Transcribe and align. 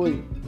foi. 0.00 0.39